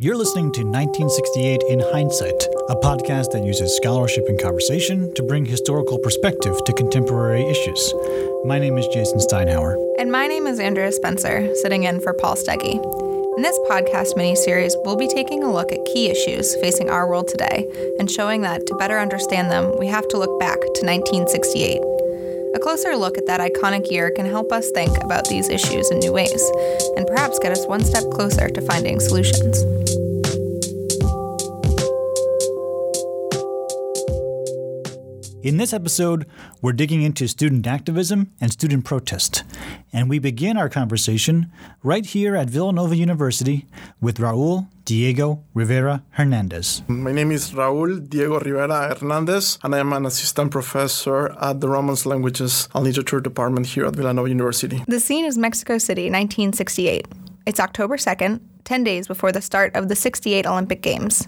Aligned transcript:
You're 0.00 0.16
listening 0.16 0.52
to 0.52 0.62
1968 0.62 1.60
in 1.70 1.80
Hindsight, 1.80 2.46
a 2.68 2.76
podcast 2.76 3.32
that 3.32 3.42
uses 3.42 3.74
scholarship 3.78 4.28
and 4.28 4.40
conversation 4.40 5.12
to 5.16 5.24
bring 5.24 5.44
historical 5.44 5.98
perspective 5.98 6.54
to 6.66 6.72
contemporary 6.72 7.42
issues. 7.42 7.92
My 8.44 8.60
name 8.60 8.78
is 8.78 8.86
Jason 8.94 9.18
Steinhauer. 9.18 9.74
And 9.98 10.12
my 10.12 10.28
name 10.28 10.46
is 10.46 10.60
Andrea 10.60 10.92
Spencer, 10.92 11.52
sitting 11.56 11.82
in 11.82 11.98
for 11.98 12.12
Paul 12.12 12.36
Steege. 12.36 12.78
In 13.36 13.42
this 13.42 13.58
podcast 13.68 14.16
mini-series, 14.16 14.76
we'll 14.84 14.94
be 14.94 15.08
taking 15.08 15.42
a 15.42 15.52
look 15.52 15.72
at 15.72 15.84
key 15.86 16.08
issues 16.08 16.54
facing 16.60 16.90
our 16.90 17.08
world 17.08 17.26
today 17.26 17.66
and 17.98 18.08
showing 18.08 18.42
that 18.42 18.68
to 18.68 18.76
better 18.76 19.00
understand 19.00 19.50
them, 19.50 19.76
we 19.80 19.88
have 19.88 20.06
to 20.10 20.16
look 20.16 20.38
back 20.38 20.60
to 20.60 20.86
1968. 20.86 21.82
A 22.54 22.58
closer 22.60 22.96
look 22.96 23.18
at 23.18 23.26
that 23.26 23.40
iconic 23.40 23.90
year 23.90 24.12
can 24.12 24.26
help 24.26 24.52
us 24.52 24.70
think 24.70 24.96
about 25.02 25.28
these 25.28 25.48
issues 25.48 25.90
in 25.90 25.98
new 25.98 26.12
ways, 26.12 26.50
and 26.96 27.04
perhaps 27.06 27.40
get 27.40 27.50
us 27.50 27.66
one 27.66 27.84
step 27.84 28.04
closer 28.12 28.48
to 28.48 28.60
finding 28.60 29.00
solutions. 29.00 29.64
In 35.48 35.56
this 35.56 35.72
episode, 35.72 36.26
we're 36.60 36.74
digging 36.74 37.00
into 37.00 37.26
student 37.26 37.66
activism 37.66 38.30
and 38.38 38.52
student 38.52 38.84
protest. 38.84 39.44
And 39.94 40.10
we 40.10 40.18
begin 40.18 40.58
our 40.58 40.68
conversation 40.68 41.50
right 41.82 42.04
here 42.04 42.36
at 42.36 42.50
Villanova 42.50 42.94
University 42.94 43.64
with 43.98 44.18
Raul 44.18 44.68
Diego 44.84 45.42
Rivera 45.54 46.02
Hernandez. 46.10 46.82
My 46.86 47.12
name 47.12 47.32
is 47.32 47.52
Raul 47.52 48.06
Diego 48.10 48.38
Rivera 48.38 48.94
Hernandez, 48.94 49.58
and 49.64 49.74
I 49.74 49.78
am 49.78 49.94
an 49.94 50.04
assistant 50.04 50.50
professor 50.50 51.32
at 51.40 51.62
the 51.62 51.68
Romance 51.70 52.04
Languages 52.04 52.68
and 52.74 52.84
Literature 52.84 53.22
Department 53.22 53.68
here 53.68 53.86
at 53.86 53.96
Villanova 53.96 54.28
University. 54.28 54.84
The 54.86 55.00
scene 55.00 55.24
is 55.24 55.38
Mexico 55.38 55.78
City, 55.78 56.10
1968. 56.10 57.08
It's 57.46 57.58
October 57.58 57.96
2nd, 57.96 58.40
10 58.64 58.84
days 58.84 59.06
before 59.06 59.32
the 59.32 59.40
start 59.40 59.74
of 59.74 59.88
the 59.88 59.96
68 59.96 60.46
Olympic 60.46 60.82
Games. 60.82 61.26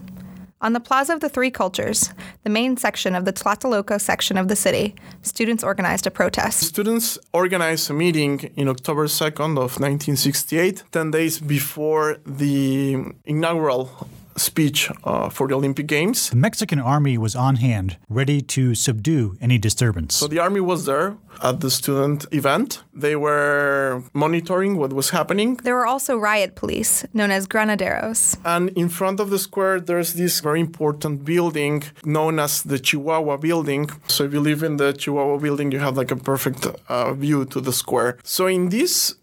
On 0.63 0.75
the 0.75 0.81
Plaza 0.81 1.15
of 1.15 1.21
the 1.21 1.31
Three 1.31 1.51
Cultures, 1.51 2.13
the 2.45 2.51
main 2.51 2.77
section 2.77 3.15
of 3.15 3.25
the 3.25 3.33
Tlatelolco 3.33 3.99
section 3.99 4.37
of 4.37 4.49
the 4.49 4.57
city, 4.57 4.95
students 5.23 5.65
organized 5.65 6.07
a 6.07 6.11
protest. 6.11 6.61
Students 6.61 7.19
organized 7.33 7.89
a 7.91 7.95
meeting 7.95 8.53
in 8.57 8.69
October 8.69 9.07
2nd 9.07 9.57
of 9.57 9.81
1968, 9.81 10.85
10 10.93 11.11
days 11.13 11.41
before 11.41 12.19
the 12.27 12.99
inaugural 13.25 14.07
speech 14.37 14.91
uh, 15.05 15.29
for 15.29 15.49
the 15.49 15.55
Olympic 15.55 15.87
Games. 15.87 16.31
The 16.31 16.37
Mexican 16.37 16.81
army 16.81 17.19
was 17.19 17.35
on 17.35 17.57
hand, 17.57 17.97
ready 18.09 18.41
to 18.43 18.75
subdue 18.75 19.37
any 19.41 19.59
disturbance. 19.59 20.15
So 20.15 20.27
the 20.27 20.39
army 20.39 20.61
was 20.61 20.87
there 20.87 21.17
at 21.43 21.61
the 21.61 21.71
student 21.71 22.27
event. 22.33 22.83
They 22.95 23.17
were 23.17 24.03
monitoring 24.13 24.77
what 24.77 24.93
was 24.93 25.11
happening. 25.11 25.57
There 25.57 25.75
were 25.75 25.87
also 25.87 26.17
riot 26.17 26.55
police, 26.55 27.05
known 27.13 27.31
as 27.31 27.47
granaderos. 27.47 28.37
And 28.45 28.71
in 28.71 28.89
front 28.89 29.21
of 29.21 29.31
the 29.31 29.39
square, 29.39 29.81
there's 29.81 30.15
this 30.15 30.41
very 30.41 30.61
important 30.61 31.25
building 31.25 31.85
known 32.05 32.39
as 32.39 32.63
the 32.63 32.79
Chihuahua 32.79 33.37
Building. 33.39 33.91
So 34.09 34.25
if 34.25 34.33
you 34.33 34.41
live 34.41 34.63
in 34.63 34.77
the 34.77 34.93
Chihuahua 34.93 35.39
Building, 35.39 35.73
you 35.73 35.79
have 35.79 35.97
like 35.97 36.11
a 36.11 36.17
perfect 36.17 36.67
uh, 36.89 37.13
view 37.15 37.45
to 37.47 37.61
the 37.61 37.73
square. 37.73 38.19
So 38.23 38.47
in 38.47 38.69
this 38.69 39.15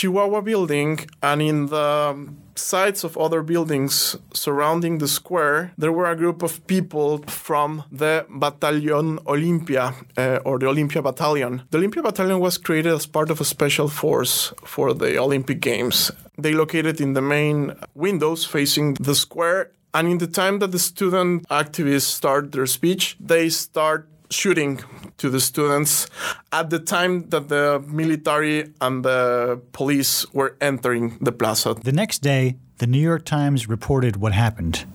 Chihuahua 0.00 0.40
building 0.40 0.98
and 1.22 1.42
in 1.42 1.66
the 1.66 2.26
sides 2.54 3.04
of 3.04 3.18
other 3.18 3.42
buildings 3.42 4.16
surrounding 4.32 4.96
the 4.96 5.06
square, 5.06 5.72
there 5.76 5.92
were 5.92 6.10
a 6.10 6.16
group 6.16 6.42
of 6.42 6.66
people 6.66 7.18
from 7.26 7.84
the 7.92 8.24
Battalion 8.30 9.18
Olympia 9.26 9.94
uh, 10.16 10.38
or 10.46 10.58
the 10.58 10.68
Olympia 10.68 11.02
Battalion. 11.02 11.64
The 11.70 11.76
Olympia 11.76 12.02
Battalion 12.02 12.40
was 12.40 12.56
created 12.56 12.94
as 12.94 13.04
part 13.04 13.30
of 13.30 13.42
a 13.42 13.44
special 13.44 13.88
force 13.88 14.54
for 14.64 14.94
the 14.94 15.18
Olympic 15.18 15.60
Games. 15.60 16.10
They 16.38 16.54
located 16.54 16.98
in 16.98 17.12
the 17.12 17.20
main 17.20 17.74
windows 17.94 18.46
facing 18.46 18.94
the 18.94 19.14
square. 19.14 19.72
And 19.92 20.08
in 20.08 20.16
the 20.16 20.28
time 20.28 20.60
that 20.60 20.72
the 20.72 20.78
student 20.78 21.46
activists 21.50 22.12
start 22.16 22.52
their 22.52 22.66
speech, 22.66 23.18
they 23.20 23.50
start 23.50 24.08
shooting 24.30 24.80
to 25.18 25.28
the 25.28 25.40
students 25.40 26.06
at 26.52 26.70
the 26.70 26.78
time 26.78 27.28
that 27.30 27.48
the 27.48 27.82
military 27.86 28.72
and 28.80 29.04
the 29.04 29.60
police 29.72 30.26
were 30.32 30.56
entering 30.60 31.18
the 31.20 31.32
plaza. 31.32 31.74
The 31.74 31.92
next 31.92 32.20
day, 32.20 32.56
the 32.78 32.86
New 32.86 33.00
York 33.00 33.24
Times 33.24 33.68
reported 33.68 34.16
what 34.16 34.32
happened. 34.32 34.86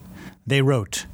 They 0.48 0.62
wrote, 0.62 1.06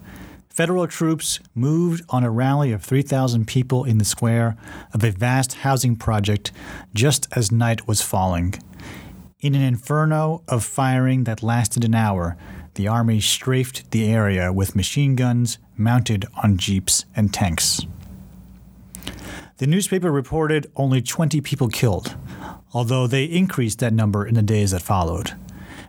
Federal 0.49 0.85
troops 0.85 1.39
moved 1.55 2.03
on 2.09 2.23
a 2.23 2.29
rally 2.29 2.73
of 2.73 2.83
3,000 2.83 3.47
people 3.47 3.85
in 3.85 3.97
the 3.97 4.05
square 4.05 4.57
of 4.93 5.03
a 5.03 5.11
vast 5.11 5.53
housing 5.53 5.95
project 5.95 6.51
just 6.93 7.27
as 7.31 7.51
night 7.51 7.87
was 7.87 8.01
falling. 8.01 8.53
In 9.39 9.55
an 9.55 9.61
inferno 9.61 10.43
of 10.47 10.63
firing 10.63 11.23
that 11.23 11.41
lasted 11.41 11.83
an 11.85 11.95
hour, 11.95 12.37
the 12.75 12.87
army 12.87 13.21
strafed 13.21 13.89
the 13.91 14.05
area 14.05 14.53
with 14.53 14.75
machine 14.75 15.15
guns 15.15 15.57
mounted 15.77 16.25
on 16.43 16.57
jeeps 16.57 17.05
and 17.15 17.33
tanks. 17.33 17.81
The 19.61 19.67
newspaper 19.67 20.11
reported 20.11 20.71
only 20.75 21.03
20 21.03 21.39
people 21.41 21.67
killed, 21.67 22.17
although 22.73 23.05
they 23.05 23.25
increased 23.25 23.77
that 23.77 23.93
number 23.93 24.25
in 24.25 24.33
the 24.33 24.41
days 24.41 24.71
that 24.71 24.81
followed. 24.81 25.33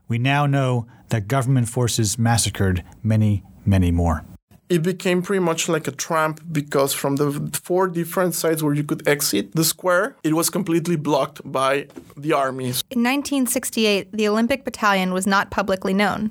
We 0.08 0.18
now 0.18 0.44
know 0.44 0.86
that 1.08 1.26
government 1.26 1.70
forces 1.70 2.18
massacred 2.18 2.84
many, 3.02 3.44
many 3.64 3.90
more. 3.90 4.26
It 4.68 4.82
became 4.82 5.22
pretty 5.22 5.40
much 5.40 5.70
like 5.70 5.88
a 5.88 5.90
tramp 5.90 6.42
because 6.52 6.92
from 6.92 7.16
the 7.16 7.50
four 7.64 7.88
different 7.88 8.34
sides 8.34 8.62
where 8.62 8.74
you 8.74 8.84
could 8.84 9.08
exit 9.08 9.52
the 9.54 9.64
square, 9.64 10.16
it 10.22 10.34
was 10.34 10.50
completely 10.50 10.96
blocked 10.96 11.40
by 11.50 11.86
the 12.14 12.34
armies. 12.34 12.84
In 12.90 13.00
1968, 13.00 14.12
the 14.12 14.28
Olympic 14.28 14.66
Battalion 14.66 15.14
was 15.14 15.26
not 15.26 15.50
publicly 15.50 15.94
known. 15.94 16.30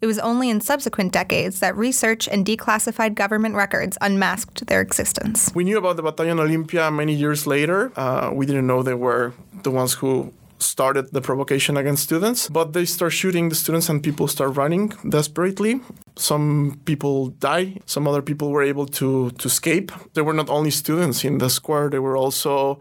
It 0.00 0.06
was 0.06 0.18
only 0.20 0.48
in 0.48 0.60
subsequent 0.60 1.12
decades 1.12 1.58
that 1.58 1.76
research 1.76 2.28
and 2.28 2.46
declassified 2.46 3.14
government 3.16 3.56
records 3.56 3.98
unmasked 4.00 4.66
their 4.66 4.80
existence. 4.80 5.50
We 5.54 5.64
knew 5.64 5.78
about 5.78 5.96
the 5.96 6.02
Battalion 6.02 6.38
Olympia 6.38 6.90
many 6.90 7.14
years 7.14 7.46
later. 7.46 7.90
Uh, 7.96 8.30
we 8.32 8.46
didn't 8.46 8.66
know 8.66 8.82
they 8.82 8.94
were 8.94 9.32
the 9.64 9.72
ones 9.72 9.94
who 9.94 10.32
started 10.58 11.12
the 11.12 11.20
provocation 11.20 11.76
against 11.76 12.02
students, 12.02 12.48
but 12.48 12.72
they 12.72 12.84
start 12.84 13.12
shooting 13.12 13.48
the 13.48 13.54
students 13.54 13.88
and 13.88 14.02
people 14.02 14.28
start 14.28 14.56
running 14.56 14.88
desperately. 15.08 15.80
Some 16.16 16.80
people 16.84 17.28
die. 17.28 17.78
Some 17.86 18.08
other 18.08 18.22
people 18.22 18.50
were 18.50 18.62
able 18.62 18.86
to, 18.86 19.30
to 19.30 19.46
escape. 19.46 19.92
There 20.14 20.24
were 20.24 20.32
not 20.32 20.50
only 20.50 20.70
students 20.70 21.24
in 21.24 21.38
the 21.38 21.48
square, 21.48 21.88
there 21.88 22.02
were 22.02 22.16
also 22.16 22.80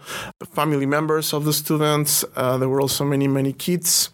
family 0.53 0.85
members 0.85 1.33
of 1.33 1.45
the 1.45 1.53
students. 1.53 2.25
Uh, 2.35 2.57
there 2.57 2.69
were 2.69 2.81
also 2.81 3.05
many, 3.05 3.27
many 3.27 3.53
kids 3.53 4.09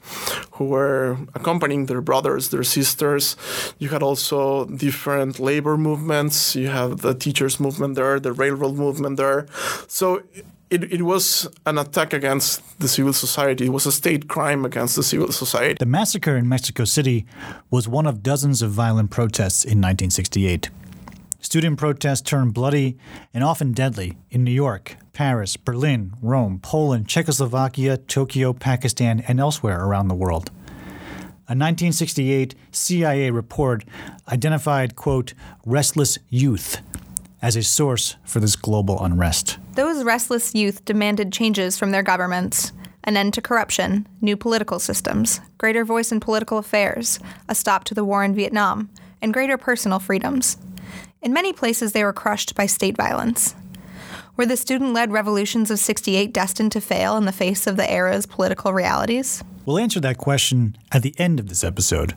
who 0.52 0.66
were 0.66 1.18
accompanying 1.34 1.86
their 1.86 2.02
brothers, 2.02 2.50
their 2.50 2.64
sisters. 2.64 3.36
You 3.80 3.90
had 3.90 4.04
also 4.04 4.66
different 4.66 5.40
labor 5.40 5.78
movements. 5.78 6.56
You 6.56 6.68
have 6.68 6.98
the 6.98 7.14
teachers' 7.14 7.60
movement 7.60 7.96
there, 7.96 8.20
the 8.20 8.34
railroad 8.34 8.76
movement 8.76 9.18
there. 9.18 9.48
So 9.88 10.22
it, 10.74 10.92
it 10.92 11.02
was 11.04 11.48
an 11.68 11.78
attack 11.78 12.14
against 12.14 12.80
the 12.80 12.88
civil 12.88 13.14
society. 13.14 13.68
It 13.68 13.70
was 13.70 13.86
a 13.86 13.92
state 13.92 14.28
crime 14.28 14.66
against 14.66 14.96
the 14.96 15.04
civil 15.04 15.32
society. 15.32 15.76
The 15.80 15.86
massacre 15.86 16.36
in 16.36 16.50
Mexico 16.50 16.84
City 16.84 17.28
was 17.70 17.88
one 17.88 18.08
of 18.08 18.24
dozens 18.24 18.64
of 18.64 18.72
violent 18.72 19.12
protests 19.12 19.64
in 19.64 19.80
1968. 19.80 20.72
Student 21.40 21.78
protests 21.78 22.22
turned 22.22 22.54
bloody 22.56 22.98
and 23.34 23.44
often 23.44 23.74
deadly 23.74 24.18
in 24.32 24.44
New 24.44 24.52
York, 24.52 24.96
Paris, 25.12 25.58
Berlin, 25.58 26.14
Rome, 26.22 26.60
Poland, 26.60 27.08
Czechoslovakia, 27.08 27.98
Tokyo, 27.98 28.54
Pakistan, 28.54 29.20
and 29.28 29.40
elsewhere 29.40 29.84
around 29.86 30.08
the 30.08 30.16
world. 30.16 30.50
A 31.46 31.54
1968 31.54 32.56
CIA 32.72 33.30
report 33.30 33.84
identified, 34.32 34.96
quote, 34.96 35.34
restless 35.66 36.18
youth 36.30 36.82
as 37.42 37.56
a 37.56 37.62
source 37.62 38.16
for 38.24 38.40
this 38.40 38.56
global 38.56 39.04
unrest. 39.04 39.60
Those 39.76 40.04
restless 40.04 40.54
youth 40.54 40.86
demanded 40.86 41.34
changes 41.34 41.80
from 41.80 41.92
their 41.92 42.04
governments 42.04 42.72
an 43.06 43.18
end 43.18 43.34
to 43.34 43.42
corruption, 43.42 44.08
new 44.22 44.38
political 44.38 44.80
systems, 44.80 45.42
greater 45.58 45.84
voice 45.84 46.12
in 46.12 46.20
political 46.20 46.58
affairs, 46.58 47.20
a 47.50 47.56
stop 47.56 47.84
to 47.86 47.94
the 47.94 48.06
war 48.06 48.24
in 48.24 48.34
Vietnam, 48.34 48.90
and 49.22 49.34
greater 49.34 49.58
personal 49.58 50.00
freedoms. 50.00 50.58
In 51.22 51.34
many 51.34 51.52
places, 51.52 51.92
they 51.92 52.04
were 52.04 52.14
crushed 52.14 52.56
by 52.56 52.66
state 52.66 52.96
violence. 52.96 53.56
Were 54.38 54.46
the 54.46 54.56
student 54.56 54.94
led 54.94 55.12
revolutions 55.12 55.70
of 55.70 55.80
68 55.80 56.32
destined 56.32 56.72
to 56.72 56.82
fail 56.82 57.18
in 57.18 57.26
the 57.26 57.32
face 57.32 57.68
of 57.68 57.76
the 57.76 57.92
era's 57.92 58.26
political 58.26 58.74
realities? 58.74 59.44
We'll 59.66 59.80
answer 59.80 60.00
that 60.00 60.18
question 60.18 60.78
at 60.92 61.04
the 61.04 61.16
end 61.18 61.40
of 61.40 61.50
this 61.50 61.64
episode. 61.64 62.16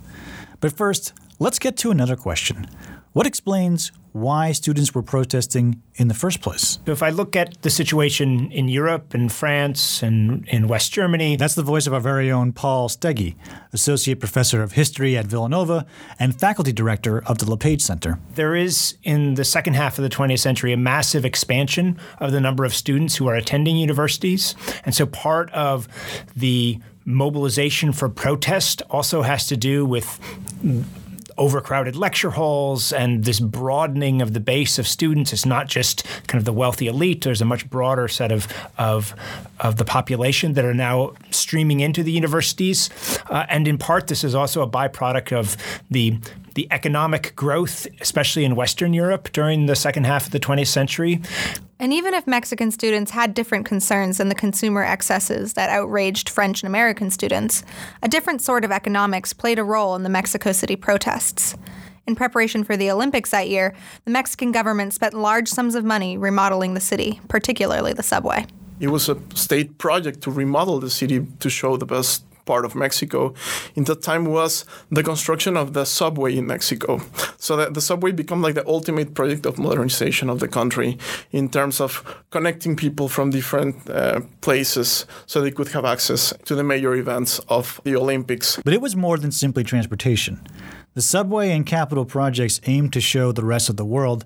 But 0.61 0.77
first, 0.77 1.13
let's 1.39 1.59
get 1.59 1.77
to 1.79 1.91
another 1.91 2.17
question. 2.17 2.69
What 3.17 3.27
explains 3.27 3.93
why 4.13 4.53
students 4.53 4.95
were 4.95 5.03
protesting 5.03 5.81
in 5.95 6.09
the 6.09 6.13
first 6.13 6.43
place? 6.43 6.81
If 6.85 7.03
I 7.03 7.09
look 7.09 7.35
at 7.35 7.63
the 7.63 7.71
situation 7.71 8.53
in 8.53 8.69
Europe 8.69 9.15
and 9.15 9.33
France 9.33 10.03
and 10.03 10.47
in 10.49 10.69
West 10.69 10.93
Germany, 10.93 11.35
That's 11.37 11.55
the 11.55 11.63
voice 11.63 11.87
of 11.87 11.95
our 11.95 12.01
very 12.01 12.31
own 12.31 12.53
Paul 12.53 12.91
Steege, 12.91 13.35
Associate 13.73 14.21
Professor 14.21 14.63
of 14.63 14.73
History 14.73 15.17
at 15.17 15.25
Villanova 15.25 15.87
and 16.19 16.39
Faculty 16.39 16.75
Director 16.75 17.23
of 17.25 17.39
the 17.39 17.51
LePage 17.51 17.81
Center. 17.81 18.19
there 18.35 18.55
is 18.55 18.99
in 19.03 19.33
the 19.33 19.47
second 19.47 19.77
half 19.77 19.97
of 19.97 20.03
the 20.03 20.11
20th 20.11 20.41
century 20.41 20.75
a 20.75 20.77
massive 20.77 21.25
expansion 21.25 21.99
of 22.19 22.33
the 22.33 22.41
number 22.41 22.67
of 22.67 22.75
students 22.75 23.17
who 23.17 23.27
are 23.29 23.35
attending 23.35 23.79
universities. 23.79 24.55
And 24.85 24.95
so 24.95 25.07
part 25.07 25.51
of 25.53 25.89
the 26.37 26.81
mobilization 27.07 27.93
for 27.93 28.11
protest 28.11 28.83
also 28.91 29.23
has 29.23 29.47
to 29.47 29.57
do 29.57 29.87
with 29.87 30.21
overcrowded 31.39 31.97
lecture 31.97 32.31
halls 32.31 32.93
and 32.93 33.25
this 33.25 33.41
broadening 33.41 34.23
of 34.23 34.33
the 34.33 34.41
base 34.41 34.79
of 34.79 34.87
students. 34.87 35.33
It's 35.33 35.47
not 35.47 35.69
just 35.69 36.05
kind 36.27 36.39
of 36.39 36.45
the 36.45 36.53
wealthy 36.53 36.87
elite. 36.87 37.23
There's 37.23 37.41
a 37.41 37.45
much 37.45 37.69
broader 37.69 38.09
set 38.09 38.33
of 38.33 38.49
of, 38.79 39.15
of 39.61 39.77
the 39.77 39.85
population 39.85 40.55
that 40.55 40.65
are 40.65 40.75
now 40.75 41.13
streaming 41.31 41.81
into 41.81 42.03
the 42.03 42.13
universities. 42.13 42.91
Uh, 43.31 43.47
and 43.49 43.69
in 43.69 43.79
part, 43.79 44.07
this 44.09 44.25
is 44.25 44.35
also 44.35 44.63
a 44.63 44.69
byproduct 44.69 45.37
of 45.37 45.57
the 45.91 46.19
the 46.55 46.67
economic 46.71 47.37
growth, 47.37 47.87
especially 48.01 48.43
in 48.43 48.57
Western 48.57 48.95
Europe 48.95 49.31
during 49.33 49.67
the 49.67 49.77
second 49.77 50.05
half 50.05 50.25
of 50.25 50.33
the 50.33 50.41
20th 50.41 50.69
century. 50.69 51.21
And 51.79 51.93
even 51.93 52.15
if 52.15 52.27
Mexican 52.27 52.71
students 52.71 53.11
had 53.11 53.35
different 53.35 53.67
concerns 53.67 54.17
than 54.17 54.31
the 54.31 54.35
consumer 54.35 54.83
excesses 54.83 55.53
that 55.53 55.69
outraged 55.69 56.29
French 56.29 56.63
and 56.63 56.69
American 56.69 57.11
students, 57.11 57.63
a 58.03 58.09
different 58.09 58.41
sort 58.41 58.65
of 58.65 58.73
economics 58.73 59.35
played 59.35 59.59
a 59.59 59.65
role 59.65 59.95
in 59.95 60.03
the 60.03 60.09
Mexico 60.09 60.53
City 60.53 60.75
protests. 60.75 61.55
In 62.07 62.15
preparation 62.15 62.65
for 62.65 62.77
the 62.77 62.91
Olympics 62.91 63.31
that 63.31 63.49
year, 63.49 63.75
the 64.05 64.11
Mexican 64.11 64.53
government 64.53 64.95
spent 64.95 65.13
large 65.13 65.49
sums 65.49 65.75
of 65.75 65.85
money 65.85 66.17
remodeling 66.17 66.75
the 66.75 66.81
city, 66.81 67.21
particularly 67.29 67.93
the 67.93 68.03
subway. 68.03 68.47
It 68.79 68.89
was 68.89 69.09
a 69.09 69.19
state 69.35 69.79
project 69.79 70.21
to 70.23 70.31
remodel 70.31 70.81
the 70.81 70.91
city 70.91 71.27
to 71.41 71.51
show 71.51 71.77
the 71.77 71.87
best 71.87 72.26
part 72.47 72.65
of 72.65 72.75
Mexico 72.75 73.35
in 73.75 73.85
that 73.85 74.03
time 74.03 74.25
was 74.25 74.65
the 74.91 75.03
construction 75.03 75.57
of 75.57 75.73
the 75.73 75.85
subway 75.85 76.37
in 76.37 76.47
Mexico. 76.47 77.01
So 77.39 77.57
that 77.57 77.75
the 77.75 77.81
subway 77.81 78.13
became 78.13 78.41
like 78.41 78.55
the 78.55 78.67
ultimate 78.67 79.15
project 79.15 79.47
of 79.47 79.59
modernization 79.59 80.31
of 80.31 80.41
the 80.41 80.49
country 80.49 80.97
in 81.33 81.49
terms 81.51 81.81
of 81.81 82.03
connecting 82.31 82.77
people 82.77 83.09
from 83.09 83.31
different 83.31 83.89
uh, 83.91 84.21
places 84.41 85.07
so 85.27 85.41
they 85.41 85.51
could 85.51 85.69
have 85.69 85.85
access 85.85 86.33
to 86.45 86.55
the 86.55 86.65
major 86.65 86.95
events 86.95 87.41
of 87.49 87.81
the 87.85 87.97
Olympics. 87.97 88.59
But 88.65 88.73
it 88.73 88.81
was 88.81 88.97
more 88.97 89.19
than 89.19 89.33
simply 89.33 89.65
transportation. 89.65 90.41
The 90.95 91.03
subway 91.03 91.51
and 91.51 91.67
capital 91.67 92.07
projects 92.07 92.59
aimed 92.65 92.95
to 92.95 93.03
show 93.03 93.31
the 93.31 93.45
rest 93.45 93.69
of 93.69 93.77
the 93.77 93.85
world 93.85 94.25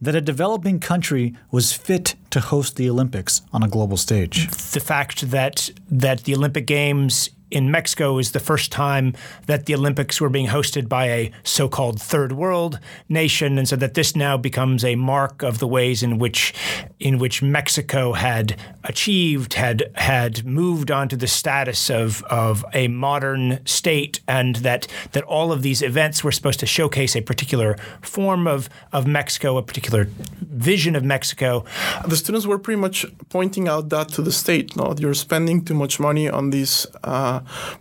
that 0.00 0.14
a 0.14 0.20
developing 0.22 0.80
country 0.80 1.34
was 1.50 1.74
fit 1.74 2.14
to 2.30 2.40
host 2.40 2.76
the 2.76 2.88
Olympics 2.88 3.42
on 3.52 3.62
a 3.62 3.68
global 3.68 3.98
stage. 3.98 4.48
The 4.72 4.80
fact 4.80 5.30
that 5.30 5.70
that 5.90 6.24
the 6.24 6.34
Olympic 6.34 6.66
Games 6.66 7.28
in 7.50 7.70
Mexico 7.70 8.18
is 8.18 8.32
the 8.32 8.40
first 8.40 8.72
time 8.72 9.14
that 9.46 9.66
the 9.66 9.74
Olympics 9.74 10.20
were 10.20 10.28
being 10.28 10.48
hosted 10.48 10.88
by 10.88 11.06
a 11.06 11.30
so 11.44 11.68
called 11.68 12.00
third 12.00 12.32
world 12.32 12.80
nation. 13.08 13.58
And 13.58 13.68
so 13.68 13.76
that 13.76 13.94
this 13.94 14.16
now 14.16 14.36
becomes 14.36 14.84
a 14.84 14.96
mark 14.96 15.42
of 15.42 15.58
the 15.58 15.66
ways 15.66 16.02
in 16.02 16.18
which 16.18 16.52
in 16.98 17.18
which 17.18 17.42
Mexico 17.42 18.12
had 18.14 18.58
achieved, 18.84 19.54
had 19.54 19.90
had 19.94 20.44
moved 20.44 20.90
on 20.90 21.08
to 21.08 21.16
the 21.16 21.26
status 21.26 21.90
of, 21.90 22.22
of 22.24 22.64
a 22.72 22.88
modern 22.88 23.64
state, 23.64 24.20
and 24.26 24.56
that 24.56 24.86
that 25.12 25.24
all 25.24 25.52
of 25.52 25.62
these 25.62 25.82
events 25.82 26.24
were 26.24 26.32
supposed 26.32 26.60
to 26.60 26.66
showcase 26.66 27.14
a 27.14 27.20
particular 27.20 27.76
form 28.00 28.46
of, 28.46 28.68
of 28.92 29.06
Mexico, 29.06 29.56
a 29.56 29.62
particular 29.62 30.08
vision 30.40 30.96
of 30.96 31.04
Mexico. 31.04 31.64
The 32.06 32.16
students 32.16 32.46
were 32.46 32.58
pretty 32.58 32.80
much 32.80 33.06
pointing 33.28 33.68
out 33.68 33.88
that 33.90 34.08
to 34.10 34.22
the 34.22 34.32
state. 34.32 34.76
No, 34.76 34.94
you're 34.98 35.14
spending 35.14 35.64
too 35.64 35.74
much 35.74 36.00
money 36.00 36.28
on 36.28 36.50
these 36.50 36.86
uh, 37.04 37.35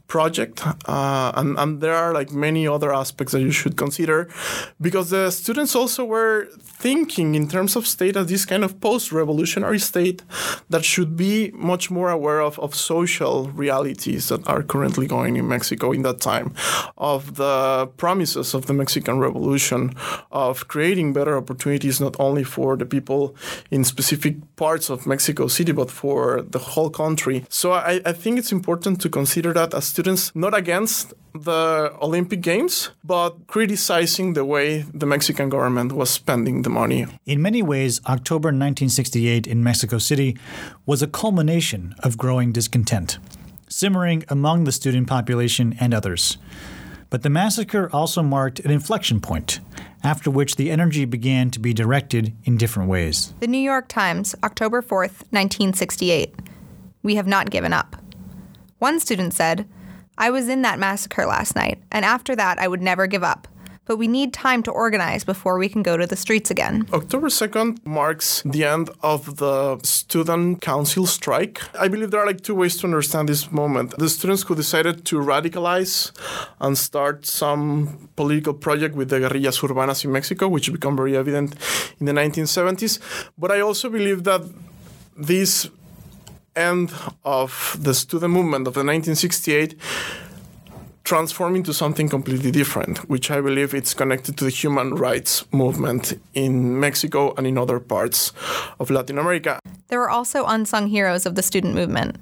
project, 0.07 0.65
uh, 0.87 1.31
and, 1.35 1.57
and 1.57 1.81
there 1.81 1.95
are 1.95 2.13
like 2.13 2.31
many 2.31 2.67
other 2.67 2.93
aspects 2.93 3.33
that 3.33 3.41
you 3.41 3.51
should 3.51 3.75
consider, 3.77 4.29
because 4.79 5.09
the 5.09 5.31
students 5.31 5.75
also 5.75 6.05
were 6.05 6.47
thinking 6.61 7.35
in 7.35 7.47
terms 7.47 7.75
of 7.75 7.87
state 7.87 8.15
as 8.15 8.27
this 8.27 8.45
kind 8.45 8.63
of 8.63 8.79
post-revolutionary 8.81 9.79
state 9.79 10.23
that 10.69 10.85
should 10.85 11.15
be 11.15 11.51
much 11.53 11.89
more 11.89 12.09
aware 12.09 12.41
of, 12.41 12.59
of 12.59 12.75
social 12.75 13.49
realities 13.49 14.29
that 14.29 14.47
are 14.47 14.63
currently 14.63 15.07
going 15.07 15.37
in 15.37 15.47
Mexico 15.47 15.91
in 15.91 16.01
that 16.03 16.19
time, 16.21 16.53
of 16.97 17.35
the 17.35 17.87
promises 17.97 18.53
of 18.53 18.65
the 18.65 18.73
Mexican 18.73 19.19
Revolution, 19.19 19.93
of 20.31 20.67
creating 20.67 21.13
better 21.13 21.37
opportunities 21.37 21.99
not 21.99 22.15
only 22.19 22.43
for 22.43 22.77
the 22.77 22.85
people 22.85 23.35
in 23.71 23.83
specific 23.83 24.35
parts 24.55 24.89
of 24.89 25.05
Mexico 25.05 25.47
City, 25.47 25.71
but 25.71 25.89
for 25.91 26.41
the 26.41 26.59
whole 26.59 26.89
country. 26.89 27.45
So 27.49 27.71
I, 27.71 28.01
I 28.05 28.13
think 28.13 28.37
it's 28.39 28.51
important 28.51 29.01
to 29.01 29.09
consider 29.09 29.44
that 29.53 29.73
as 29.73 29.85
students, 29.85 30.31
not 30.35 30.53
against 30.53 31.13
the 31.33 31.93
Olympic 32.01 32.41
Games, 32.41 32.91
but 33.03 33.47
criticizing 33.47 34.33
the 34.33 34.45
way 34.45 34.85
the 34.93 35.05
Mexican 35.05 35.49
government 35.49 35.91
was 35.91 36.09
spending 36.09 36.61
the 36.61 36.69
money. 36.69 37.05
In 37.25 37.41
many 37.41 37.61
ways, 37.61 37.99
October 38.07 38.47
1968 38.47 39.47
in 39.47 39.63
Mexico 39.63 39.97
City 39.97 40.37
was 40.85 41.01
a 41.01 41.07
culmination 41.07 41.95
of 41.99 42.17
growing 42.17 42.51
discontent, 42.51 43.17
simmering 43.67 44.23
among 44.29 44.63
the 44.63 44.71
student 44.71 45.07
population 45.07 45.75
and 45.79 45.93
others. 45.93 46.37
But 47.09 47.21
the 47.21 47.29
massacre 47.29 47.89
also 47.93 48.23
marked 48.23 48.59
an 48.61 48.71
inflection 48.71 49.21
point, 49.21 49.59
after 50.03 50.31
which 50.31 50.55
the 50.55 50.71
energy 50.71 51.05
began 51.05 51.49
to 51.51 51.59
be 51.59 51.73
directed 51.73 52.33
in 52.43 52.57
different 52.57 52.89
ways. 52.89 53.33
The 53.39 53.47
New 53.47 53.59
York 53.59 53.87
Times, 53.87 54.35
October 54.43 54.81
4th, 54.81 55.23
1968. 55.31 56.33
We 57.03 57.15
have 57.15 57.27
not 57.27 57.51
given 57.51 57.71
up. 57.71 57.95
One 58.79 58.99
student 58.99 59.33
said, 59.33 59.67
I 60.17 60.29
was 60.29 60.49
in 60.49 60.61
that 60.63 60.79
massacre 60.79 61.25
last 61.25 61.55
night, 61.55 61.81
and 61.91 62.03
after 62.03 62.35
that, 62.35 62.59
I 62.59 62.67
would 62.67 62.81
never 62.81 63.07
give 63.07 63.23
up. 63.23 63.47
But 63.85 63.97
we 63.97 64.07
need 64.07 64.33
time 64.33 64.63
to 64.63 64.71
organize 64.71 65.23
before 65.23 65.59
we 65.59 65.69
can 65.69 65.83
go 65.83 65.95
to 65.95 66.07
the 66.07 66.15
streets 66.15 66.49
again. 66.49 66.87
October 66.91 67.27
2nd 67.27 67.85
marks 67.85 68.41
the 68.43 68.63
end 68.63 68.89
of 69.03 69.37
the 69.37 69.77
student 69.83 70.61
council 70.61 71.05
strike. 71.05 71.61
I 71.79 71.87
believe 71.87 72.09
there 72.09 72.19
are 72.19 72.25
like 72.25 72.41
two 72.41 72.55
ways 72.55 72.77
to 72.77 72.87
understand 72.87 73.29
this 73.29 73.51
moment. 73.51 73.95
The 73.97 74.09
students 74.09 74.41
who 74.41 74.55
decided 74.55 75.05
to 75.05 75.17
radicalize 75.17 76.11
and 76.59 76.75
start 76.75 77.27
some 77.27 78.09
political 78.15 78.55
project 78.55 78.95
with 78.95 79.09
the 79.09 79.19
guerrillas 79.19 79.59
urbanas 79.59 80.03
in 80.03 80.11
Mexico, 80.11 80.47
which 80.47 80.71
become 80.71 80.97
very 80.97 81.15
evident 81.15 81.55
in 81.99 82.07
the 82.07 82.13
1970s. 82.13 82.99
But 83.37 83.51
I 83.51 83.59
also 83.61 83.89
believe 83.89 84.23
that 84.23 84.41
this 85.15 85.69
end 86.55 86.93
of 87.23 87.77
the 87.79 87.93
student 87.93 88.33
movement 88.33 88.67
of 88.67 88.73
the 88.73 88.79
1968 88.79 89.75
transform 91.03 91.55
into 91.55 91.73
something 91.73 92.09
completely 92.09 92.51
different, 92.51 92.97
which 93.09 93.29
I 93.29 93.39
believe 93.39 93.73
it's 93.73 93.93
connected 93.93 94.37
to 94.37 94.45
the 94.45 94.49
human 94.49 94.95
rights 94.95 95.45
movement 95.51 96.19
in 96.33 96.79
Mexico 96.79 97.33
and 97.37 97.45
in 97.45 97.57
other 97.57 97.79
parts 97.79 98.33
of 98.79 98.89
Latin 98.89 99.19
America. 99.19 99.59
There 99.87 99.99
were 99.99 100.09
also 100.09 100.45
unsung 100.45 100.87
heroes 100.87 101.25
of 101.25 101.35
the 101.35 101.43
student 101.43 101.75
movement. 101.75 102.17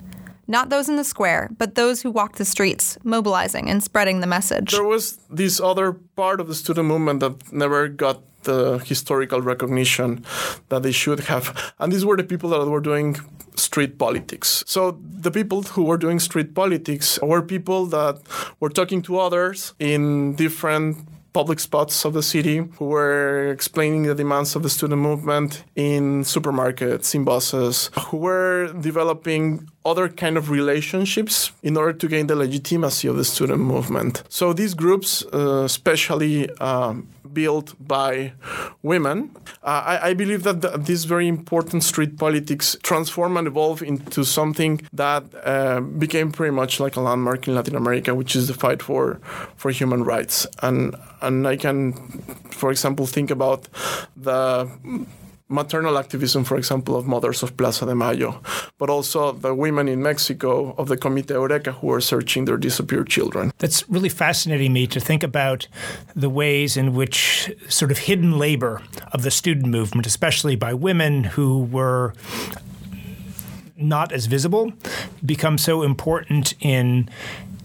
Not 0.53 0.69
those 0.69 0.87
in 0.87 0.97
the 0.97 1.03
square, 1.03 1.49
but 1.57 1.73
those 1.73 2.03
who 2.03 2.11
walked 2.11 2.37
the 2.37 2.45
streets, 2.45 2.99
mobilizing 3.03 3.71
and 3.71 3.81
spreading 3.81 4.19
the 4.19 4.27
message. 4.27 4.71
There 4.71 4.91
was 4.95 5.17
this 5.27 5.59
other 5.59 5.93
part 6.15 6.39
of 6.39 6.47
the 6.47 6.53
student 6.53 6.87
movement 6.87 7.21
that 7.21 7.51
never 7.51 7.87
got 7.87 8.17
the 8.43 8.77
historical 8.85 9.41
recognition 9.41 10.23
that 10.69 10.83
they 10.83 10.91
should 10.91 11.21
have. 11.21 11.73
And 11.79 11.91
these 11.91 12.05
were 12.05 12.17
the 12.17 12.23
people 12.23 12.51
that 12.51 12.69
were 12.69 12.85
doing 12.91 13.15
street 13.55 13.97
politics. 13.97 14.63
So 14.67 14.99
the 15.27 15.31
people 15.31 15.63
who 15.63 15.85
were 15.85 15.97
doing 15.97 16.19
street 16.19 16.53
politics 16.53 17.17
were 17.23 17.41
people 17.41 17.87
that 17.87 18.19
were 18.59 18.69
talking 18.69 19.01
to 19.07 19.17
others 19.17 19.73
in 19.79 20.35
different 20.35 20.97
public 21.33 21.59
spots 21.59 22.05
of 22.05 22.13
the 22.13 22.21
city 22.21 22.57
who 22.77 22.85
were 22.85 23.49
explaining 23.51 24.03
the 24.03 24.13
demands 24.13 24.55
of 24.55 24.61
the 24.61 24.69
student 24.69 25.01
movement 25.01 25.63
in 25.75 26.23
supermarkets, 26.23 27.15
in 27.15 27.23
buses, 27.23 27.89
who 28.07 28.17
were 28.17 28.71
developing 28.79 29.67
other 29.85 30.07
kind 30.09 30.37
of 30.37 30.49
relationships 30.49 31.51
in 31.61 31.77
order 31.77 31.93
to 31.93 32.07
gain 32.07 32.27
the 32.27 32.35
legitimacy 32.35 33.07
of 33.07 33.17
the 33.17 33.25
student 33.25 33.59
movement. 33.59 34.23
So 34.29 34.53
these 34.53 34.73
groups, 34.73 35.23
uh, 35.33 35.63
especially 35.65 36.49
um, 36.59 37.07
built 37.33 37.75
by 37.79 38.33
women. 38.81 39.35
Uh, 39.63 39.83
I, 39.85 40.09
I, 40.09 40.13
believe 40.13 40.43
that 40.43 40.61
the, 40.61 40.69
this 40.77 41.03
very 41.05 41.27
important 41.27 41.83
street 41.83 42.17
politics 42.17 42.77
transform 42.83 43.37
and 43.37 43.47
evolve 43.47 43.81
into 43.81 44.23
something 44.23 44.81
that 44.93 45.23
uh, 45.43 45.81
became 45.81 46.31
pretty 46.31 46.51
much 46.51 46.79
like 46.79 46.95
a 46.95 47.01
landmark 47.01 47.47
in 47.47 47.55
Latin 47.55 47.75
America, 47.75 48.13
which 48.13 48.35
is 48.35 48.47
the 48.47 48.53
fight 48.53 48.81
for 48.81 49.19
for 49.55 49.71
human 49.71 50.03
rights. 50.03 50.47
And 50.61 50.95
and 51.21 51.47
I 51.47 51.57
can, 51.57 51.93
for 52.51 52.71
example, 52.71 53.07
think 53.07 53.31
about 53.31 53.67
the 54.15 54.69
maternal 55.53 55.97
activism, 55.97 56.43
for 56.43 56.57
example, 56.57 56.95
of 56.95 57.05
mothers 57.05 57.43
of 57.43 57.55
Plaza 57.55 57.85
de 57.85 57.95
Mayo, 57.95 58.41
but 58.77 58.89
also 58.89 59.31
the 59.31 59.53
women 59.53 59.87
in 59.87 60.01
Mexico 60.01 60.73
of 60.77 60.87
the 60.87 60.97
Comité 60.97 61.31
Eureka 61.31 61.73
who 61.73 61.91
are 61.91 62.01
searching 62.01 62.45
their 62.45 62.57
disappeared 62.57 63.07
children. 63.07 63.51
That's 63.59 63.87
really 63.89 64.09
fascinating 64.09 64.73
me 64.73 64.87
to 64.87 64.99
think 64.99 65.23
about 65.23 65.67
the 66.15 66.29
ways 66.29 66.75
in 66.75 66.93
which 66.93 67.51
sort 67.69 67.91
of 67.91 67.99
hidden 67.99 68.37
labor 68.37 68.81
of 69.13 69.21
the 69.23 69.31
student 69.31 69.67
movement, 69.67 70.07
especially 70.07 70.55
by 70.55 70.73
women 70.73 71.23
who 71.23 71.63
were 71.63 72.13
not 73.75 74.11
as 74.11 74.25
visible, 74.25 74.73
become 75.25 75.57
so 75.57 75.83
important 75.83 76.53
in 76.59 77.09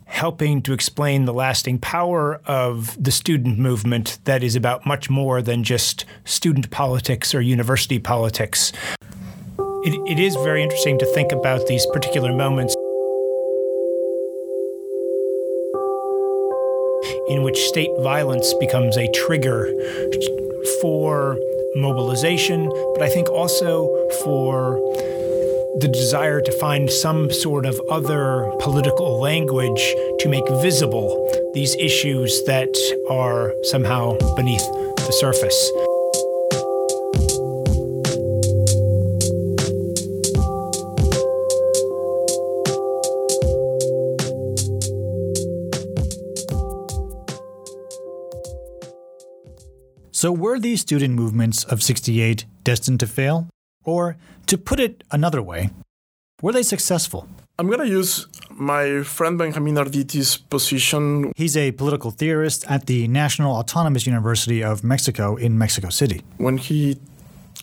helping 0.08 0.62
to 0.62 0.72
explain 0.72 1.26
the 1.26 1.32
lasting 1.34 1.78
power 1.78 2.40
of 2.46 3.00
the 3.02 3.12
student 3.12 3.58
movement 3.58 4.18
that 4.24 4.42
is 4.42 4.56
about 4.56 4.84
much 4.86 5.08
more 5.08 5.40
than 5.42 5.62
just 5.62 6.04
student 6.24 6.70
politics 6.70 7.34
or 7.34 7.40
university 7.40 7.98
politics. 7.98 8.72
it, 9.84 9.94
it 10.10 10.18
is 10.18 10.34
very 10.36 10.62
interesting 10.62 10.98
to 10.98 11.06
think 11.14 11.30
about 11.30 11.66
these 11.66 11.86
particular 11.92 12.34
moments 12.34 12.74
in 17.28 17.42
which 17.42 17.58
state 17.68 17.90
violence 18.00 18.54
becomes 18.54 18.96
a 18.96 19.06
trigger 19.12 19.70
for 20.80 21.38
mobilization, 21.76 22.70
but 22.94 23.02
I 23.02 23.08
think 23.10 23.28
also 23.28 23.86
for 24.24 24.78
the 25.80 25.88
desire 25.88 26.40
to 26.40 26.52
find 26.58 26.90
some 26.90 27.30
sort 27.30 27.64
of 27.64 27.80
other 27.88 28.50
political 28.58 29.20
language 29.20 29.94
to 30.18 30.28
make 30.28 30.46
visible 30.60 31.08
these 31.54 31.76
issues 31.76 32.42
that 32.46 32.68
are 33.08 33.54
somehow 33.62 34.16
beneath 34.34 34.66
the 34.96 35.12
surface. 35.12 35.70
So, 50.10 50.32
were 50.32 50.58
these 50.58 50.80
student 50.80 51.14
movements 51.14 51.62
of 51.62 51.80
68 51.80 52.44
destined 52.64 52.98
to 52.98 53.06
fail? 53.06 53.48
Or, 53.88 54.16
to 54.50 54.58
put 54.58 54.78
it 54.80 55.02
another 55.10 55.40
way, 55.40 55.70
were 56.42 56.52
they 56.52 56.62
successful? 56.62 57.26
I'm 57.58 57.68
going 57.68 57.80
to 57.80 57.88
use 57.88 58.26
my 58.50 59.02
friend 59.02 59.38
Benjamin 59.38 59.76
Arditi's 59.76 60.36
position. 60.36 61.32
He's 61.34 61.56
a 61.56 61.72
political 61.72 62.10
theorist 62.10 62.66
at 62.68 62.84
the 62.84 63.08
National 63.08 63.52
Autonomous 63.56 64.06
University 64.06 64.62
of 64.62 64.84
Mexico 64.84 65.36
in 65.36 65.56
Mexico 65.56 65.88
City. 65.88 66.20
When 66.36 66.58
he 66.58 66.98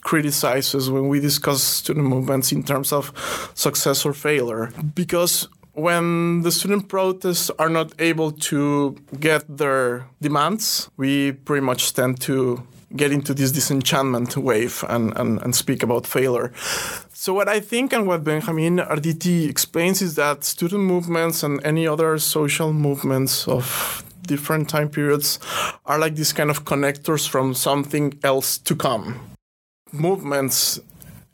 criticizes 0.01 0.89
when 0.89 1.07
we 1.09 1.19
discuss 1.19 1.61
student 1.61 2.07
movements 2.07 2.51
in 2.51 2.63
terms 2.63 2.91
of 2.91 3.11
success 3.53 4.05
or 4.05 4.13
failure, 4.13 4.71
because 4.95 5.47
when 5.73 6.41
the 6.41 6.51
student 6.51 6.87
protests 6.87 7.51
are 7.59 7.69
not 7.69 7.93
able 7.99 8.31
to 8.49 8.95
get 9.19 9.43
their 9.57 10.07
demands, 10.21 10.89
we 10.97 11.33
pretty 11.33 11.65
much 11.65 11.93
tend 11.93 12.19
to 12.21 12.65
get 12.95 13.11
into 13.11 13.33
this 13.33 13.51
disenchantment 13.51 14.35
wave 14.37 14.83
and, 14.89 15.17
and, 15.17 15.41
and 15.41 15.55
speak 15.55 15.83
about 15.83 16.05
failure. 16.07 16.51
So 17.13 17.33
what 17.33 17.47
I 17.47 17.59
think 17.59 17.93
and 17.93 18.05
what 18.07 18.23
Benjamin 18.23 18.77
Arditi 18.77 19.49
explains 19.49 20.01
is 20.01 20.15
that 20.15 20.43
student 20.43 20.83
movements 20.83 21.43
and 21.43 21.63
any 21.65 21.87
other 21.87 22.17
social 22.19 22.73
movements 22.73 23.47
of 23.47 24.03
different 24.27 24.69
time 24.69 24.89
periods 24.89 25.39
are 25.85 25.99
like 25.99 26.15
these 26.15 26.33
kind 26.33 26.49
of 26.49 26.65
connectors 26.65 27.27
from 27.27 27.53
something 27.53 28.19
else 28.23 28.57
to 28.59 28.75
come. 28.75 29.19
Movements 29.91 30.79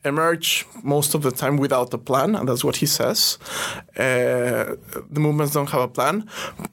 emerge 0.04 0.66
most 0.84 1.14
of 1.14 1.22
the 1.22 1.32
time 1.32 1.58
without 1.58 1.94
a 1.94 1.98
plan, 1.98 2.36
and 2.36 2.48
that's 2.48 2.64
what 2.64 2.78
he 2.78 2.86
says. 2.86 3.38
Uh, 3.98 4.76
the 5.10 5.20
movements 5.20 5.54
don't 5.54 5.70
have 5.70 5.82
a 5.82 5.88
plan, 5.88 6.28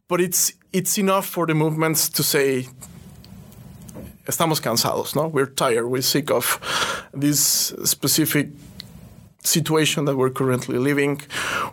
but 0.09 0.21
it's 0.21 0.53
it's 0.73 0.99
enough 0.99 1.27
for 1.27 1.47
the 1.47 1.55
movements 1.55 2.09
to 2.09 2.23
say. 2.23 2.69
Estamos 4.29 4.61
cansados, 4.61 5.17
no? 5.17 5.27
We're 5.27 5.47
tired. 5.47 5.89
We're 5.89 6.03
sick 6.03 6.31
of 6.31 6.61
this 7.15 7.73
specific 7.85 8.51
situation 9.43 10.05
that 10.05 10.17
we're 10.17 10.31
currently 10.31 10.79
living. 10.79 11.23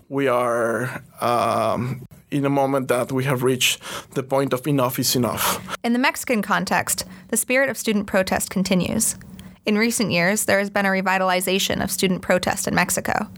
We 0.08 0.30
are 0.30 1.04
um, 1.20 2.08
in 2.32 2.46
a 2.46 2.50
moment 2.50 2.88
that 2.88 3.12
we 3.12 3.26
have 3.26 3.44
reached 3.44 3.82
the 4.14 4.24
point 4.24 4.54
of 4.54 4.66
enough 4.68 4.98
is 5.00 5.16
enough. 5.16 5.60
In 5.84 5.92
the 5.92 6.00
Mexican 6.00 6.42
context, 6.42 7.06
the 7.28 7.38
spirit 7.38 7.70
of 7.70 7.78
student 7.78 8.08
protest 8.08 8.50
continues. 8.50 9.16
In 9.66 9.78
recent 9.78 10.12
years, 10.12 10.46
there 10.46 10.60
has 10.60 10.70
been 10.70 10.86
a 10.86 10.90
revitalization 10.90 11.84
of 11.84 11.92
student 11.92 12.22
protest 12.22 12.68
in 12.68 12.76
Mexico. 12.76 13.30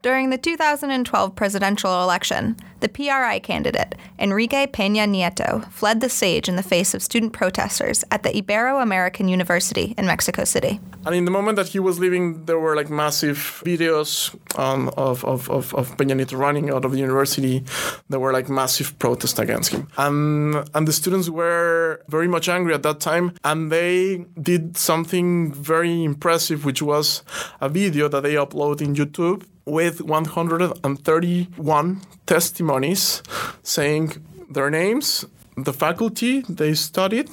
During 0.00 0.30
the 0.30 0.38
2012 0.38 1.34
presidential 1.34 2.04
election, 2.04 2.56
the 2.78 2.88
PRI 2.88 3.40
candidate, 3.40 3.96
Enrique 4.20 4.68
Peña 4.68 5.08
Nieto, 5.08 5.68
fled 5.72 6.00
the 6.00 6.08
stage 6.08 6.48
in 6.48 6.54
the 6.54 6.62
face 6.62 6.94
of 6.94 7.02
student 7.02 7.32
protesters 7.32 8.04
at 8.12 8.22
the 8.22 8.28
Ibero 8.28 8.80
American 8.80 9.26
University 9.26 9.96
in 9.98 10.06
Mexico 10.06 10.44
City. 10.44 10.78
And 11.04 11.16
in 11.16 11.24
the 11.24 11.32
moment 11.32 11.56
that 11.56 11.66
he 11.66 11.80
was 11.80 11.98
leaving, 11.98 12.44
there 12.44 12.60
were 12.60 12.76
like 12.76 12.90
massive 12.90 13.60
videos 13.64 14.32
um, 14.56 14.88
of, 14.96 15.24
of, 15.24 15.50
of, 15.50 15.74
of 15.74 15.96
Peña 15.96 16.14
Nieto 16.14 16.38
running 16.38 16.70
out 16.70 16.84
of 16.84 16.92
the 16.92 16.98
university. 16.98 17.64
There 18.08 18.20
were 18.20 18.32
like 18.32 18.48
massive 18.48 18.96
protests 19.00 19.40
against 19.40 19.72
him. 19.72 19.88
And, 19.98 20.54
and 20.76 20.86
the 20.86 20.92
students 20.92 21.28
were 21.28 22.04
very 22.06 22.28
much 22.28 22.48
angry 22.48 22.72
at 22.72 22.84
that 22.84 23.00
time. 23.00 23.32
And 23.42 23.72
they 23.72 24.26
did 24.40 24.76
something 24.76 25.52
very 25.52 26.04
impressive, 26.04 26.64
which 26.64 26.82
was 26.82 27.24
a 27.60 27.68
video 27.68 28.06
that 28.06 28.22
they 28.22 28.34
uploaded 28.34 28.80
in 28.82 28.94
YouTube 28.94 29.44
with 29.70 30.00
131 30.00 32.00
testimonies 32.26 33.22
saying 33.62 34.24
their 34.50 34.70
names, 34.70 35.24
the 35.64 35.72
faculty 35.72 36.40
they 36.48 36.74
studied, 36.74 37.30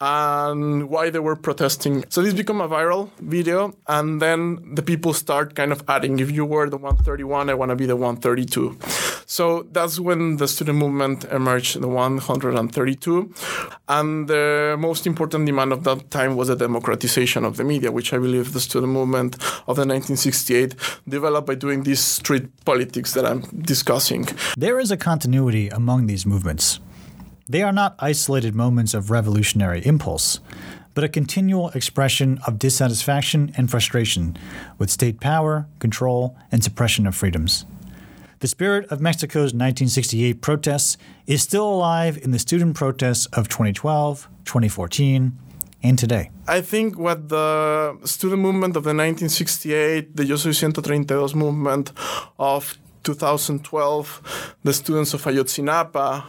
and 0.00 0.88
why 0.90 1.10
they 1.10 1.18
were 1.18 1.36
protesting. 1.36 2.04
So 2.08 2.22
this 2.22 2.34
became 2.34 2.60
a 2.60 2.68
viral 2.68 3.10
video, 3.20 3.72
and 3.88 4.20
then 4.20 4.74
the 4.74 4.82
people 4.82 5.14
start 5.14 5.54
kind 5.54 5.72
of 5.72 5.82
adding, 5.88 6.20
if 6.20 6.30
you 6.30 6.44
were 6.44 6.68
the 6.68 6.76
131, 6.76 7.48
I 7.50 7.54
want 7.54 7.70
to 7.70 7.76
be 7.76 7.86
the 7.86 7.96
132. 7.96 8.78
So 9.28 9.66
that's 9.72 9.98
when 9.98 10.36
the 10.36 10.46
student 10.46 10.78
movement 10.78 11.24
emerged, 11.24 11.80
the 11.80 11.88
132. 11.88 13.34
And 13.88 14.28
the 14.28 14.76
most 14.78 15.06
important 15.06 15.46
demand 15.46 15.72
of 15.72 15.82
that 15.84 16.10
time 16.12 16.36
was 16.36 16.46
the 16.48 16.56
democratization 16.56 17.44
of 17.44 17.56
the 17.56 17.64
media, 17.64 17.90
which 17.90 18.12
I 18.12 18.18
believe 18.18 18.52
the 18.52 18.60
student 18.60 18.92
movement 18.92 19.34
of 19.66 19.74
the 19.76 19.84
1968 19.84 20.76
developed 21.08 21.46
by 21.48 21.56
doing 21.56 21.82
this 21.82 22.00
street 22.00 22.48
politics 22.64 23.14
that 23.14 23.26
I'm 23.26 23.40
discussing. 23.62 24.28
There 24.56 24.78
is 24.78 24.90
a 24.92 24.96
continuity 24.96 25.70
among 25.70 26.06
these 26.06 26.24
movements. 26.24 26.78
They 27.48 27.62
are 27.62 27.72
not 27.72 27.94
isolated 28.00 28.56
moments 28.56 28.92
of 28.92 29.08
revolutionary 29.08 29.80
impulse, 29.86 30.40
but 30.94 31.04
a 31.04 31.08
continual 31.08 31.68
expression 31.70 32.40
of 32.44 32.58
dissatisfaction 32.58 33.52
and 33.56 33.70
frustration 33.70 34.36
with 34.78 34.90
state 34.90 35.20
power, 35.20 35.68
control, 35.78 36.36
and 36.50 36.64
suppression 36.64 37.06
of 37.06 37.14
freedoms. 37.14 37.64
The 38.40 38.48
spirit 38.48 38.90
of 38.90 39.00
Mexico's 39.00 39.54
1968 39.54 40.42
protests 40.42 40.98
is 41.28 41.40
still 41.40 41.68
alive 41.68 42.18
in 42.20 42.32
the 42.32 42.40
student 42.40 42.74
protests 42.74 43.26
of 43.26 43.48
2012, 43.48 44.28
2014, 44.44 45.38
and 45.84 45.96
today. 45.96 46.30
I 46.48 46.60
think 46.62 46.98
what 46.98 47.28
the 47.28 47.96
student 48.04 48.42
movement 48.42 48.76
of 48.76 48.82
the 48.82 48.88
1968, 48.88 50.16
the 50.16 50.24
Yo 50.24 50.34
Soy 50.34 50.48
132 50.48 51.36
movement 51.36 51.92
of 52.40 52.76
2012, 53.04 54.56
the 54.64 54.72
students 54.72 55.14
of 55.14 55.22
Ayotzinapa, 55.22 56.24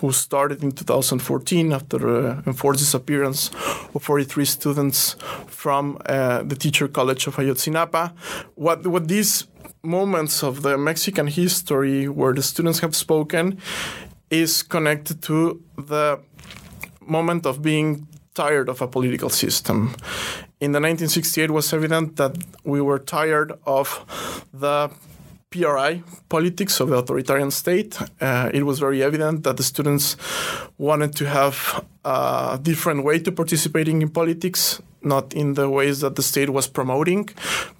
who 0.00 0.12
started 0.12 0.62
in 0.62 0.72
2014 0.72 1.72
after 1.72 1.98
uh, 2.08 2.42
enforced 2.46 2.80
disappearance 2.80 3.50
of 3.94 4.02
43 4.02 4.44
students 4.44 5.16
from 5.46 5.98
uh, 6.06 6.42
the 6.42 6.56
Teacher 6.56 6.88
College 6.88 7.26
of 7.26 7.36
Ayotzinapa. 7.36 8.12
What, 8.54 8.86
what 8.86 9.08
these 9.08 9.46
moments 9.82 10.42
of 10.42 10.62
the 10.62 10.76
Mexican 10.76 11.26
history 11.26 12.08
where 12.08 12.32
the 12.32 12.42
students 12.42 12.80
have 12.80 12.94
spoken 12.94 13.58
is 14.30 14.62
connected 14.62 15.22
to 15.22 15.62
the 15.76 16.20
moment 17.00 17.46
of 17.46 17.62
being 17.62 18.06
tired 18.34 18.68
of 18.68 18.80
a 18.80 18.86
political 18.86 19.28
system. 19.28 19.94
In 20.60 20.72
the 20.72 20.80
1968 20.80 21.44
it 21.44 21.50
was 21.50 21.72
evident 21.72 22.16
that 22.16 22.36
we 22.64 22.80
were 22.80 22.98
tired 22.98 23.52
of 23.66 24.46
the 24.52 24.90
PRI 25.50 26.02
politics 26.28 26.78
of 26.78 26.90
the 26.90 26.96
authoritarian 26.96 27.50
state. 27.50 27.98
Uh, 28.20 28.50
it 28.54 28.64
was 28.64 28.78
very 28.78 29.02
evident 29.02 29.42
that 29.42 29.56
the 29.56 29.64
students 29.64 30.16
wanted 30.78 31.16
to 31.16 31.26
have 31.26 31.84
a 32.04 32.58
different 32.62 33.04
way 33.04 33.18
to 33.18 33.32
participating 33.32 34.00
in 34.00 34.10
politics, 34.10 34.80
not 35.02 35.34
in 35.34 35.54
the 35.54 35.68
ways 35.68 36.02
that 36.02 36.14
the 36.14 36.22
state 36.22 36.50
was 36.50 36.68
promoting, 36.68 37.28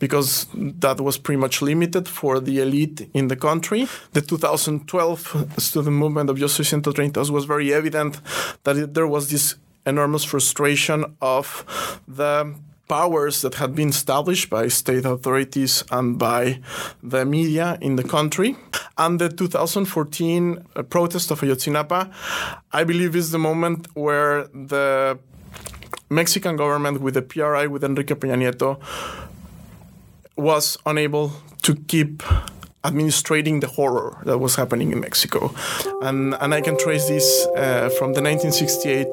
because 0.00 0.48
that 0.54 1.00
was 1.00 1.16
pretty 1.16 1.38
much 1.38 1.62
limited 1.62 2.08
for 2.08 2.40
the 2.40 2.58
elite 2.60 3.08
in 3.14 3.28
the 3.28 3.36
country. 3.36 3.86
The 4.14 4.20
2012 4.20 5.54
student 5.58 5.96
movement 5.96 6.28
of 6.28 6.38
Yo 6.40 6.48
Soy 6.48 6.64
132 6.64 7.32
was 7.32 7.44
very 7.44 7.72
evident 7.72 8.20
that 8.64 8.76
it, 8.76 8.94
there 8.94 9.06
was 9.06 9.30
this 9.30 9.54
enormous 9.86 10.24
frustration 10.24 11.04
of 11.20 11.64
the 12.08 12.52
powers 12.90 13.42
that 13.42 13.54
had 13.54 13.72
been 13.76 13.90
established 13.90 14.50
by 14.50 14.66
state 14.66 15.04
authorities 15.04 15.84
and 15.92 16.18
by 16.18 16.58
the 17.02 17.24
media 17.24 17.78
in 17.80 17.94
the 17.94 18.02
country. 18.02 18.56
And 18.98 19.20
the 19.20 19.28
2014 19.28 20.58
uh, 20.74 20.82
protest 20.82 21.30
of 21.30 21.40
Ayotzinapa, 21.40 22.12
I 22.72 22.82
believe, 22.84 23.14
is 23.14 23.30
the 23.30 23.38
moment 23.38 23.86
where 23.94 24.48
the 24.48 25.18
Mexican 26.10 26.56
government, 26.56 27.00
with 27.00 27.14
the 27.14 27.22
PRI, 27.22 27.68
with 27.68 27.84
Enrique 27.84 28.14
Peña 28.16 28.36
Nieto, 28.36 28.80
was 30.36 30.76
unable 30.84 31.32
to 31.62 31.76
keep 31.76 32.24
administrating 32.84 33.60
the 33.60 33.66
horror 33.66 34.16
that 34.24 34.38
was 34.38 34.56
happening 34.56 34.92
in 34.92 35.00
Mexico. 35.00 35.54
And, 36.02 36.34
and 36.40 36.54
I 36.54 36.60
can 36.60 36.78
trace 36.78 37.06
this 37.08 37.46
uh, 37.56 37.90
from 37.98 38.14
the 38.14 38.22
1968 38.22 39.06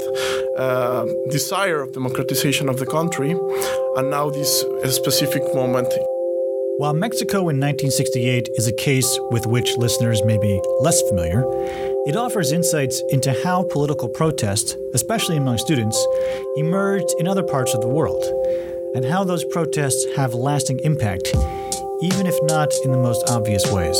uh, 0.58 1.06
desire 1.30 1.82
of 1.82 1.94
democratization 1.94 2.70
of 2.70 2.78
the 2.78 2.86
country, 2.86 3.32
and 3.98 4.10
now 4.10 4.30
this 4.30 4.62
specific 4.96 5.44
moment. 5.54 5.94
While 6.78 6.94
Mexico 6.94 7.50
in 7.50 7.60
1968 7.60 8.50
is 8.54 8.68
a 8.68 8.72
case 8.72 9.20
with 9.32 9.48
which 9.48 9.78
listeners 9.78 10.22
may 10.24 10.38
be 10.38 10.62
less 10.80 11.02
familiar, 11.10 11.44
It 12.08 12.16
offers 12.16 12.54
insights 12.54 13.04
into 13.10 13.34
how 13.44 13.64
political 13.64 14.08
protest, 14.08 14.78
especially 14.94 15.36
among 15.36 15.58
students, 15.58 15.98
emerged 16.56 17.14
in 17.20 17.28
other 17.28 17.44
parts 17.44 17.74
of 17.74 17.82
the 17.82 17.90
world, 17.90 18.24
and 18.96 19.04
how 19.04 19.26
those 19.26 19.44
protests 19.44 20.06
have 20.16 20.34
lasting 20.34 20.80
impact, 20.86 21.36
even 22.02 22.28
if 22.28 22.36
not 22.44 22.72
in 22.86 22.92
the 22.92 22.98
most 22.98 23.30
obvious 23.30 23.66
ways 23.72 23.98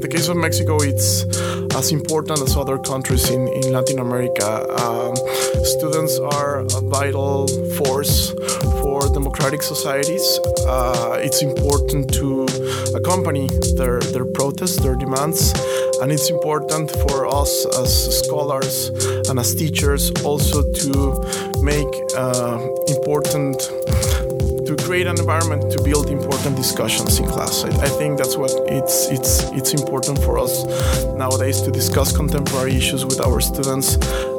the 0.00 0.08
case 0.08 0.28
of 0.28 0.36
Mexico, 0.36 0.78
it's 0.80 1.24
as 1.74 1.90
important 1.90 2.40
as 2.40 2.56
other 2.56 2.78
countries 2.78 3.28
in, 3.30 3.48
in 3.48 3.72
Latin 3.72 3.98
America. 3.98 4.48
Um, 4.78 5.16
students 5.64 6.18
are 6.18 6.60
a 6.60 6.80
vital 6.82 7.48
force 7.76 8.30
for 8.82 9.08
democratic 9.12 9.62
societies. 9.62 10.38
Uh, 10.66 11.18
it's 11.20 11.42
important 11.42 12.12
to 12.14 12.46
accompany 12.94 13.48
their, 13.76 14.00
their 14.14 14.26
protests, 14.26 14.76
their 14.76 14.96
demands, 14.96 15.52
and 16.00 16.12
it's 16.12 16.30
important 16.30 16.90
for 17.08 17.26
us 17.26 17.66
as 17.78 17.90
scholars 18.20 18.90
and 19.28 19.38
as 19.38 19.54
teachers 19.54 20.12
also 20.22 20.62
to 20.72 21.18
make 21.62 21.92
uh, 22.16 22.58
important 22.88 23.56
to 24.66 24.76
create 24.76 25.06
an 25.06 25.18
environment 25.18 25.70
to 25.70 25.80
build 25.82 26.10
important 26.10 26.56
discussions 26.56 27.18
in 27.20 27.26
class. 27.26 27.64
I, 27.64 27.68
I, 27.68 27.88
think 27.88 28.18
that's 28.18 28.36
what 28.36 28.50
it's 28.66 29.08
it's 29.08 29.44
it's 29.52 29.72
important 29.74 30.18
for 30.18 30.38
us 30.38 30.64
nowadays 31.14 31.60
to 31.62 31.70
discuss 31.70 32.16
contemporary 32.16 32.74
issues 32.74 33.04
with 33.04 33.20
our 33.20 33.40
students 33.40 33.94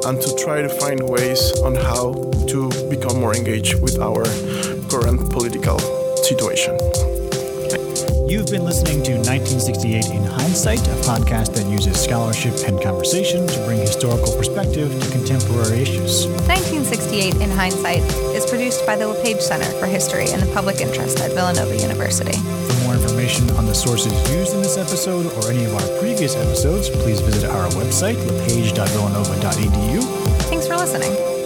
and 0.06 0.20
to 0.20 0.36
try 0.36 0.60
to 0.60 0.68
find 0.68 1.00
ways 1.08 1.58
on 1.60 1.74
how 1.74 2.12
to 2.46 2.68
become 2.90 3.20
more 3.20 3.34
engaged 3.34 3.80
with 3.80 3.98
our 3.98 4.24
current 4.90 5.30
political 5.30 5.78
situation. 6.16 6.76
You've 8.28 8.50
been 8.50 8.64
listening 8.64 9.02
to 9.04 9.16
1968 9.16 10.10
in 10.10 10.22
Hindsight, 10.22 10.86
a 10.86 11.00
podcast 11.08 11.54
that 11.54 11.64
uses 11.64 11.98
scholarship 11.98 12.52
and 12.66 12.78
conversation 12.82 13.46
to 13.46 13.64
bring 13.64 13.78
historical 13.78 14.36
perspective 14.36 14.92
to 15.00 15.10
contemporary 15.10 15.80
issues. 15.80 16.26
1968 16.44 17.36
in 17.36 17.50
Hindsight 17.50 18.02
is 18.02 18.27
produced 18.48 18.86
by 18.86 18.96
the 18.96 19.06
LePage 19.06 19.40
Center 19.40 19.70
for 19.78 19.86
History 19.86 20.26
and 20.30 20.42
the 20.42 20.52
Public 20.52 20.80
Interest 20.80 21.20
at 21.20 21.32
Villanova 21.32 21.76
University. 21.76 22.32
For 22.32 22.84
more 22.84 22.94
information 22.94 23.50
on 23.52 23.66
the 23.66 23.74
sources 23.74 24.12
used 24.30 24.54
in 24.54 24.62
this 24.62 24.76
episode 24.76 25.26
or 25.34 25.50
any 25.50 25.64
of 25.64 25.74
our 25.74 25.98
previous 25.98 26.36
episodes, 26.36 26.88
please 26.88 27.20
visit 27.20 27.48
our 27.50 27.68
website, 27.70 28.16
lepage.villanova.edu. 28.26 30.02
Thanks 30.48 30.66
for 30.66 30.76
listening. 30.76 31.37